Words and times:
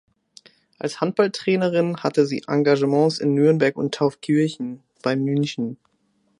Als 0.79 0.99
Handballtrainerin 0.99 1.97
hatte 1.97 2.25
sie 2.25 2.43
Engagements 2.47 3.19
in 3.19 3.35
Nürnberg 3.35 3.77
und 3.77 3.93
Taufkirchen 3.93 4.81
(bei 5.03 5.15
München). 5.15 5.77